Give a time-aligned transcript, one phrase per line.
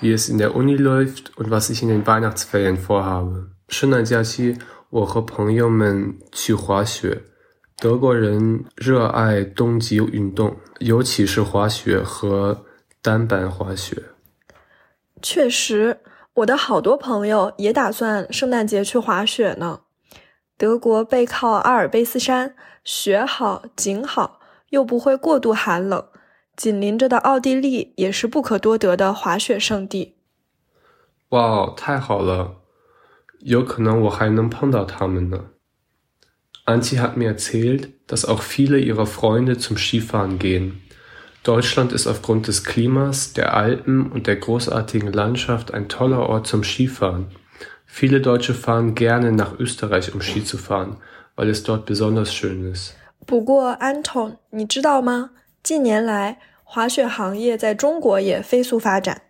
[0.00, 3.50] wie es in der Uni läuft und was ich in den Weihnachtsferien vorhabe.
[3.68, 4.56] 圣诞假期，
[4.90, 7.22] 我和朋友们去滑雪。
[7.76, 12.66] 德国人热爱冬季运动，尤其是滑雪和
[13.00, 14.02] 单板滑雪。
[15.22, 15.98] 确实，
[16.34, 19.80] 我的好多朋友也打算圣诞节去滑雪呢。
[20.58, 22.54] 德国背靠阿尔卑斯山，
[22.84, 26.04] 雪好景好，又不会过度寒冷。
[26.59, 30.15] 紧邻着的奥地利也是不可多得的滑雪胜地。
[31.29, 32.61] 哇，太好了！
[33.39, 35.51] 有可能我还能碰到他们呢。
[36.65, 40.81] Antje hat mir erzählt, dass auch viele ihrer Freunde zum Skifahren gehen.
[41.43, 46.63] Deutschland ist aufgrund des Klimas, der Alpen und der großartigen Landschaft ein toller Ort zum
[46.63, 47.27] Skifahren.
[47.85, 50.97] Viele Deutsche fahren gerne nach Österreich, um Ski zu fahren,
[51.35, 52.95] weil es dort besonders schön ist.
[53.27, 55.29] 不过，Anton，你知道吗？
[55.61, 56.37] 近年来，
[56.72, 59.22] 滑雪行业在中国也飞速发展，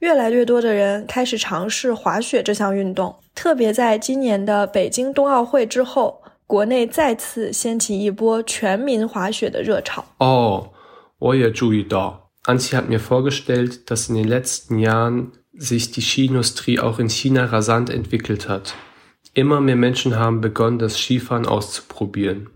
[0.00, 3.14] 越来越多的人开始尝试滑雪这项运动。
[3.32, 10.04] 特别在今年的北京冬奥会之后，国内再次掀起一波全民滑雪的热潮。
[10.18, 10.70] 哦，
[11.20, 12.32] 我也注意到。
[12.42, 17.88] Antje hat mir vorgestellt, dass in den letzten Jahren sich die Skiindustrie auch in China rasant
[17.88, 18.74] entwickelt hat.
[19.32, 22.48] Immer mehr Menschen haben begonnen, das Skifahren auszuprobieren.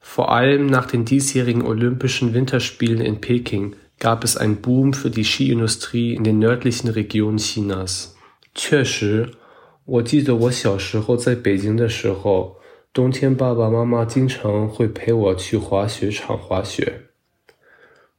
[0.00, 5.24] Vor allem nach den diesjährigen Olympischen Winterspielen in Peking gab es einen Boom für die
[5.24, 8.14] Skiindustrie in den nördlichen Regionen Chinas.
[8.54, 9.30] 确实，
[9.84, 12.56] 我记得我小时候在北京的时候，
[12.92, 17.02] 冬天爸爸妈妈经常会陪我去滑雪场滑雪。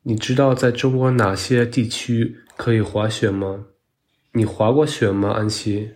[0.04, 3.66] 你知道在中国哪些地区可以滑雪吗？
[4.34, 5.92] 你滑过雪吗，安琪？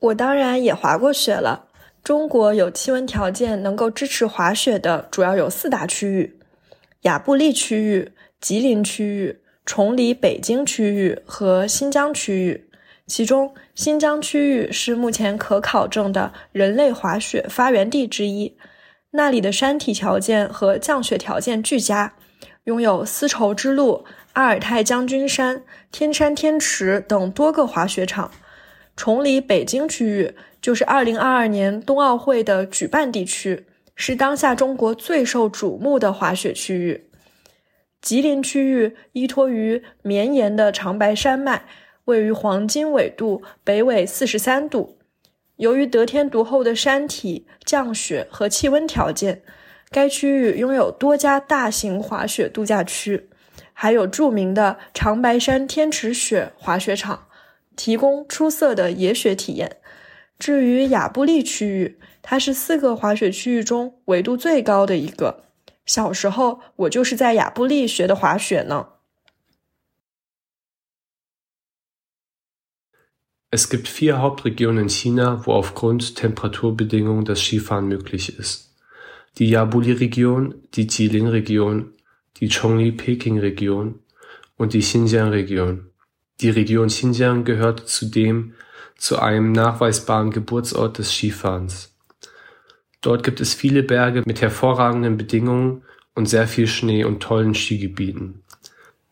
[0.00, 1.66] 我当然也滑过雪了。
[2.03, 6.39] 中国有气温条件能够支持滑雪的，主要有四大区域：
[7.01, 12.67] 亚布力区域、吉林区域、崇礼北京区域和新疆区域。
[13.05, 18.57] 其中，新疆区域是目前可考证的人类滑雪发源地之一。
[19.11, 22.13] 那里的山体条件和降雪条件俱佳，
[22.63, 28.31] 拥有丝绸之路、阿尔泰将军山、天山天池等多个滑雪场。
[28.95, 33.65] 崇礼北京区域就是2022年冬奥会的举办地区，
[33.95, 37.09] 是当下中国最受瞩目的滑雪区域。
[38.01, 41.65] 吉林区域依托于绵延的长白山脉，
[42.05, 44.97] 位于黄金纬度北纬43度。
[45.57, 49.43] 由于得天独厚的山体、降雪和气温条件，
[49.89, 53.29] 该区域拥有多家大型滑雪度假区，
[53.73, 57.27] 还有著名的长白山天池雪滑雪场。
[57.75, 59.77] 提供出色的野雪体验。
[60.37, 65.43] 至于亚布力区域，它是四个滑雪区域中纬度最高的一个。
[65.85, 68.87] 小时候，我就是在亚布力学的滑雪呢。
[73.51, 78.69] Es gibt vier Hauptregionen in China, wo aufgrund Temperaturbedingungen das Skifahren möglich ist.
[79.37, 81.93] Die Yabuli-Region, die Jilin-Region,
[82.39, 83.99] die Chongli-Peking-Region
[84.57, 85.90] und die Xinjiang-Region.
[86.39, 88.53] Die Region Xinjiang gehört zudem
[88.97, 91.93] zu einem nachweisbaren Geburtsort des Skifahrens.
[93.01, 95.83] Dort gibt es viele Berge mit hervorragenden Bedingungen
[96.13, 98.43] und sehr viel Schnee und tollen Skigebieten.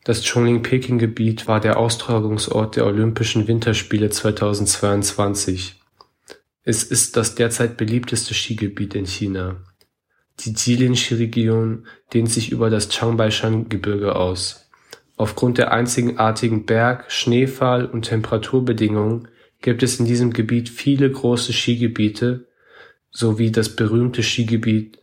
[0.04, 5.80] Das Chongqing-Peking-Gebiet war der Austragungsort der Olympischen Winterspiele 2022.
[6.62, 9.56] Es ist das derzeit beliebteste Skigebiet in China.
[10.40, 14.69] Die Jilin-Skiregion dehnt sich über das Changbaishan-Gebirge aus.
[15.19, 19.29] Aufgrund der einzigartigen Berg-, Schneefall- und Temperaturbedingungen
[19.61, 22.47] gibt es in diesem Gebiet viele große Skigebiete
[23.11, 24.99] sowie das berühmte Skigebiet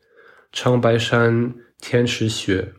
[0.53, 2.75] Changbaishan Tianshixue.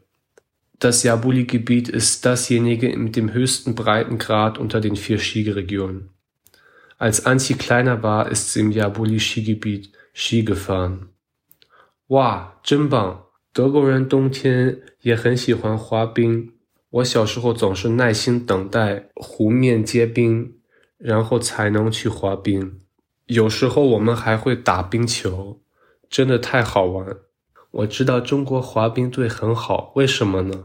[0.80, 6.10] Das Yabuli-Gebiet ist dasjenige mit dem höchsten Breitengrad unter den vier Skiregionen.
[6.98, 11.10] Als Anchi kleiner war, ist sie im Yabuli-Skigebiet Ski gefahren.
[12.08, 13.24] Wow, 真棒！
[13.54, 16.52] 德国人冬天也很喜欢滑冰。
[16.91, 20.55] 我小时候总是耐心等待湖面结冰，
[20.97, 22.81] 然后才能去滑冰。
[23.27, 25.61] 有时候我们还会打冰球，
[26.09, 27.17] 真的太好玩。
[27.71, 30.65] 我知道中国滑冰队很好，为什么呢？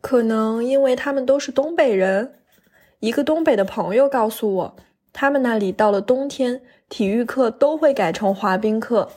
[0.00, 2.40] 可能因为他们都是东北人。
[3.00, 4.76] 一个东北的朋友告诉我，
[5.12, 9.10] 他们那里到了冬天，体育课都会改成滑冰课。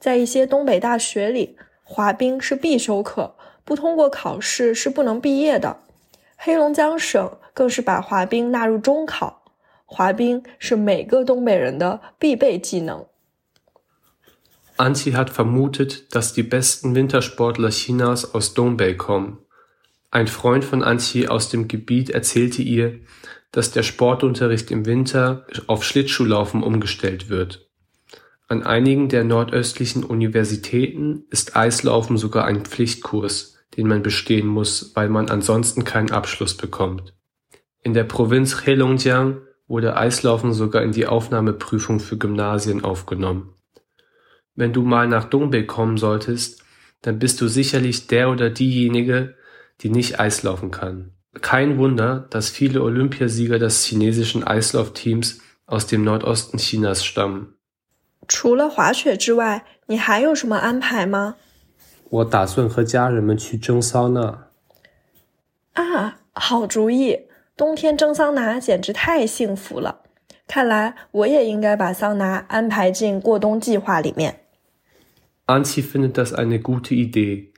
[0.00, 5.78] 在一些东北大学里，滑冰是必修课，不通过考试是不能毕业的。
[6.36, 9.42] 黑龙江省更是把滑冰纳入中考，
[9.84, 13.06] 滑冰是每个东北人的必备技能。
[14.76, 19.38] anti hat vermutet, dass die besten Wintersportler Chinas aus Dongbei kommen.
[20.10, 23.00] Ein Freund von Anzi aus dem Gebiet erzählte ihr,
[23.52, 27.69] dass der Sportunterricht im Winter auf Schlittschuhlaufen umgestellt wird.
[28.50, 35.08] An einigen der nordöstlichen Universitäten ist Eislaufen sogar ein Pflichtkurs, den man bestehen muss, weil
[35.08, 37.14] man ansonsten keinen Abschluss bekommt.
[37.84, 43.54] In der Provinz Heilongjiang wurde Eislaufen sogar in die Aufnahmeprüfung für Gymnasien aufgenommen.
[44.56, 46.64] Wenn du mal nach Dongbei kommen solltest,
[47.02, 49.36] dann bist du sicherlich der oder diejenige,
[49.82, 51.12] die nicht Eislaufen kann.
[51.40, 57.54] Kein Wunder, dass viele Olympiasieger des chinesischen Eislaufteams aus dem Nordosten Chinas stammen.
[58.28, 61.36] 除了滑雪之外，你还有什么安排吗？
[62.10, 64.48] 我打算和家人们去蒸桑拿。
[65.74, 67.26] 啊，好主意！
[67.56, 70.00] 冬天蒸桑拿简直太幸福了。
[70.46, 74.40] 看来我也应该把桑拿安排进过冬计划里面。
[75.46, 77.52] Antje findet das eine gute Idee.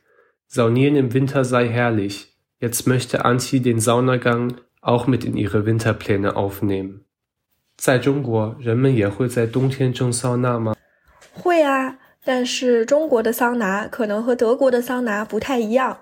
[0.49, 2.26] Saunieren im Winter sei herrlich.
[2.58, 7.05] Jetzt möchte Antje den Saunagang auch mit in ihre Winterpläne aufnehmen.
[7.82, 10.76] 在中国，人们也会在冬天蒸桑拿吗？
[11.34, 15.99] 会啊，但是中国的桑拿可能和德国的桑拿不太一样。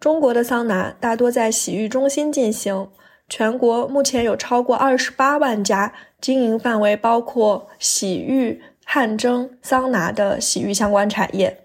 [0.00, 2.88] 中国的桑拿大多在洗浴中心进行，
[3.28, 11.64] 全国目前有超过二十八万家，经营范围包括洗浴、汗蒸、桑拿的洗浴相关产业。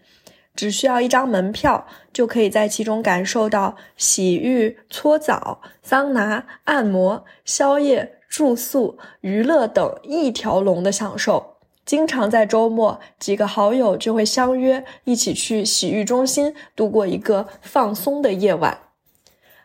[0.53, 8.14] 只需要一张门票，就可以在其中感受到洗浴、搓澡、桑拿、按摩、宵夜。
[8.35, 11.55] 住宿、娱乐等一条龙的享受，
[11.85, 18.89] 经常在周末，几个好友就会相约一起去洗浴中心度过一个放松的夜晚。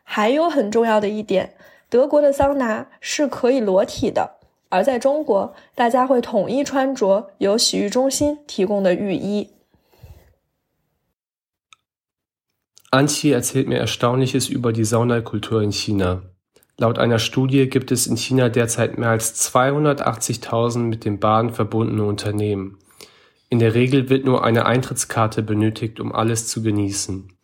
[0.05, 1.57] 还有很重要的一点，
[1.89, 4.37] 德国的桑拿是可以裸体的，
[4.69, 9.51] 而在中国，大家会统一穿着由洗浴中心提供的浴衣。
[12.93, 16.30] Antje erzählt mir Erstaunliches über die Saunakultur in China.
[16.81, 22.05] Laut einer Studie gibt es in China derzeit mehr als 280.000 mit dem Baden verbundene
[22.05, 22.79] Unternehmen.
[23.51, 27.37] In der Regel wird nur eine Eintrittskarte benötigt, um alles zu genießen.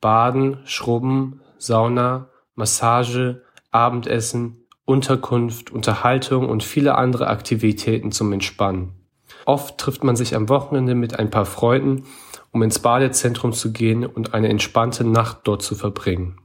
[0.00, 3.42] Baden, Schrubben, Sauna, Massage,
[3.72, 8.92] Abendessen, Unterkunft, Unterhaltung und viele andere Aktivitäten zum Entspannen.
[9.44, 12.04] Oft trifft man sich am Wochenende mit ein paar Freunden,
[12.52, 16.38] um ins Badezentrum zu gehen und eine entspannte Nacht dort zu verbringen.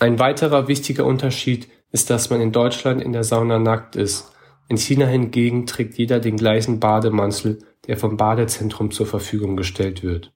[0.00, 4.32] Ein weiterer wichtiger Unterschied ist, dass man in Deutschland in der Sauna nackt ist.
[4.68, 10.30] In China hingegen trägt jeder den gleichen Bademantel, der vom Badezentrum zur Verfügung gestellt wird.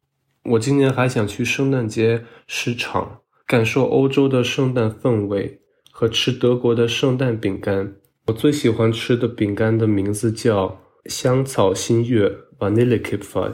[0.45, 5.61] 我今年还想去圣诞节市场，感受欧洲的圣诞氛围
[5.93, 7.95] 和吃德国的圣诞饼干。
[8.27, 13.53] 我最喜欢吃的饼干的名字叫香草新月 （Vanillekipferl）。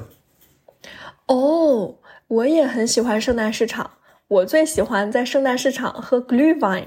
[1.26, 1.98] 哦，
[2.28, 3.90] 我也很喜欢圣诞市场。
[4.29, 6.85] 我最喜欢在圣诞市场喝 Glühwein，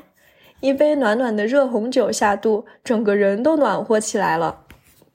[0.60, 4.64] 一杯暖暖的热红酒下肚，整个人都暖和起来了。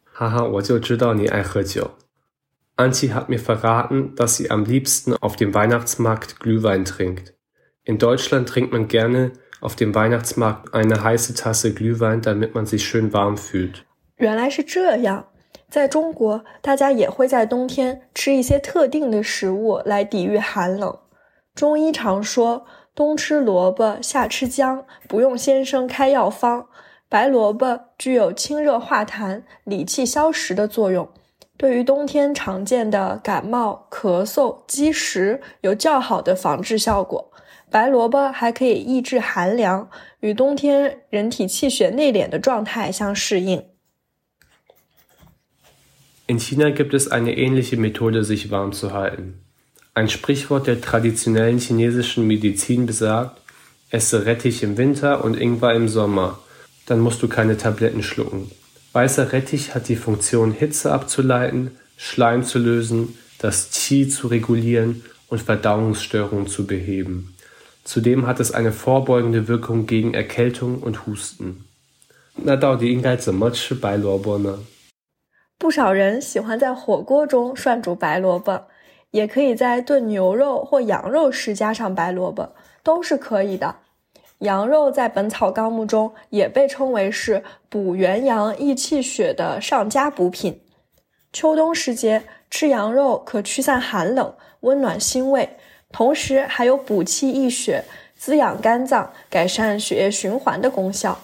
[0.04, 1.92] 哈哈，我就知道你爱喝酒。
[2.78, 7.34] Antje hat mir verraten, dass sie am liebsten auf dem Weihnachtsmarkt Glühwein trinkt.
[7.84, 12.84] In Deutschland trinkt man gerne auf dem Weihnachtsmarkt eine heiße Tasse Glühwein, damit man sich
[12.84, 13.84] schön warm fühlt.
[14.18, 15.28] 原来是这样，
[15.70, 20.98] 在中国，大家也会在冬天吃一些特定的食物来抵御寒冷。
[21.62, 22.66] 中医常说，
[22.96, 26.68] 冬吃萝卜，夏吃姜，不用先生开药方。
[27.08, 31.08] 白萝卜具有清热化痰、理气消食的作用，
[31.58, 37.32] 对于冬天常见的感冒、咳嗽、积食有较好的防治效果。
[37.70, 39.88] 白萝卜还可以抑制寒凉，
[40.22, 43.64] 与冬天人体气血内敛的状态相适应。
[46.26, 49.44] In China gibt es eine ähnliche Methode, sich warm zu halten.
[49.95, 53.41] Ein Sprichwort der traditionellen chinesischen Medizin besagt,
[53.91, 56.39] esse Rettich im Winter und Ingwer im Sommer,
[56.87, 58.51] dann musst du keine Tabletten schlucken.
[58.93, 65.41] Weißer Rettich hat die Funktion, Hitze abzuleiten, Schleim zu lösen, das Qi zu regulieren und
[65.43, 67.35] Verdauungsstörungen zu beheben.
[67.85, 71.65] Zudem hat es eine vorbeugende Wirkung gegen Erkältung und Husten.
[72.37, 74.59] 那到底应该怎么吃白萝卜呢？
[75.59, 78.61] 不少人喜欢在火锅中涮煮白萝卜。
[79.12, 82.54] 也可以在炖牛肉或羊肉时加上白萝卜，
[82.84, 83.76] 都是可以的。
[84.40, 90.62] 羊肉在《本草纲目》中也被称为是补元阳、益气血的上佳补品。
[91.32, 95.58] 秋冬时节吃羊肉可驱散寒冷、温暖心胃，
[95.92, 101.20] 同时还有补气益血、滋养肝脏、改善血液循环的功效。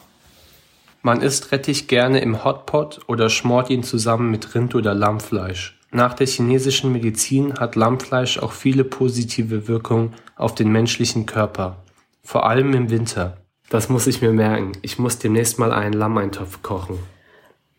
[1.01, 5.76] Man isst Rettich gerne im Hotpot oder schmort ihn zusammen mit Rind- oder Lammfleisch.
[5.96, 11.76] Nach der chinesischen Medizin hat Lammfleisch auch viele positive Wirkungen auf den menschlichen Körper.
[12.22, 13.36] Vor allem im Winter.
[13.68, 14.72] Das muss ich mir merken.
[14.82, 16.98] Ich muss demnächst mal einen Lammeintopf kochen.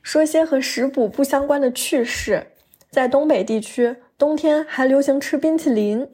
[0.01, 2.46] 说些和食补不相关的趣事，
[2.91, 6.08] 在东北地区，冬天还流行吃冰淇淋。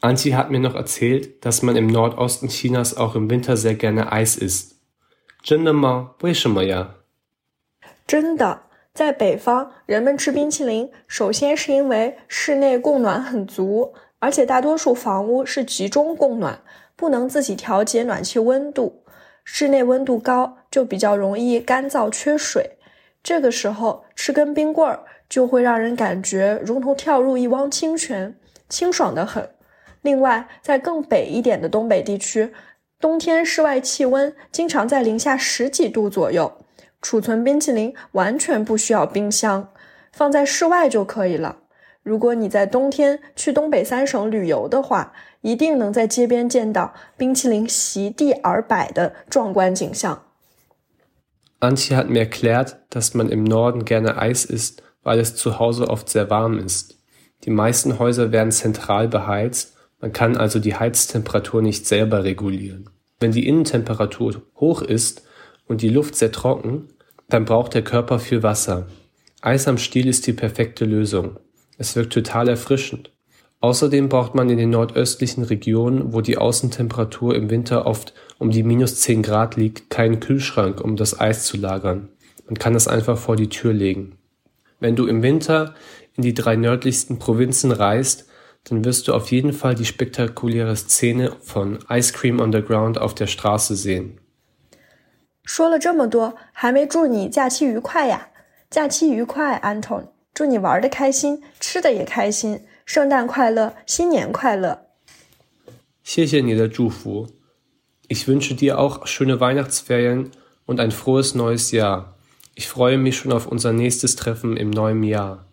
[0.00, 4.10] Antje hat mir noch erzählt, dass man im Nordosten Chinas auch im Winter sehr gerne
[4.10, 4.76] Eis isst.
[5.42, 6.12] 真的吗？
[6.22, 6.94] 为什么呀？
[8.06, 8.62] 真的，
[8.93, 16.59] 在北方，人们吃冰淇淋，首先是因为室内供暖很足，而且大多数房屋是集中供暖，
[16.95, 19.03] 不能自己调节暖气温度。
[19.43, 22.77] 室内温度高，就比较容易干燥缺水。
[23.23, 28.37] 这个时候吃根冰棍儿，就会让人感觉如同跳入一汪清泉，
[28.69, 29.49] 清爽得很。
[30.03, 32.53] 另外，在更北一点的东北地区。
[32.99, 36.62] 冬天室外气温经常在零下十几度左右，
[37.03, 39.69] 储存冰淇淋完全不需要冰箱，
[40.11, 41.57] 放在室外就可以了。
[42.01, 50.23] 如果你在冬天去东北三省旅游的话，一定能在街边见到冰淇淋席地而摆的壮观景象。
[51.59, 56.09] Antje hat mir erklärt, dass man im Norden gerne Eis isst, weil es zu Hause oft
[56.09, 56.97] sehr warm ist.
[57.45, 62.89] Die meisten Häuser werden zentral beheizt Man kann also die Heiztemperatur nicht selber regulieren.
[63.21, 65.23] Wenn die Innentemperatur hoch ist
[65.65, 66.89] und die Luft sehr trocken,
[67.33, 68.85] dann braucht der Körper viel Wasser.
[69.41, 71.37] Eis am Stiel ist die perfekte Lösung.
[71.79, 73.11] Es wirkt total erfrischend.
[73.59, 78.61] Außerdem braucht man in den nordöstlichen Regionen, wo die Außentemperatur im Winter oft um die
[78.61, 82.09] minus 10 Grad liegt, keinen Kühlschrank, um das Eis zu lagern.
[82.45, 84.17] Man kann es einfach vor die Tür legen.
[84.79, 85.73] Wenn du im Winter
[86.15, 88.27] in die drei nördlichsten Provinzen reist,
[88.65, 92.99] dann wirst du auf jeden Fall die spektakuläre Szene von Ice Cream on the Ground
[92.99, 94.19] auf der Straße sehen.
[95.43, 98.29] 说了这么多，还没祝你假期愉快呀！
[98.69, 104.87] 假期愉快，Anton，祝你玩的开心，吃的也开心，圣诞快乐，新年快乐！
[106.03, 107.27] 谢谢你的祝福。
[108.07, 110.31] Ich wünsche dir auch schöne Weihnachtsferien
[110.65, 112.15] und ein frohes neues Jahr.
[112.55, 115.45] Ich freue mich schon auf unser nächstes Treffen im neuen Jahr.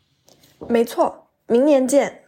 [0.69, 2.21] 没错，明年见。